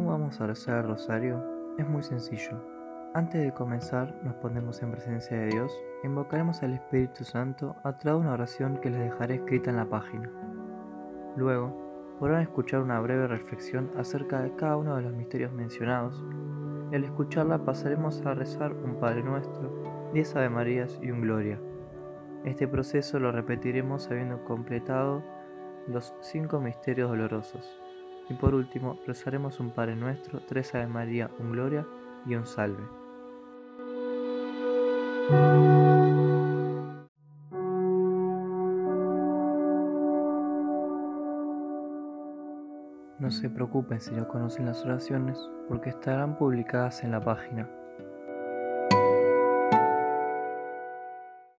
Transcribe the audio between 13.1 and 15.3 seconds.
reflexión acerca de cada uno de los